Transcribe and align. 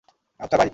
আচ্ছা, 0.39 0.57
বাই! 0.57 0.69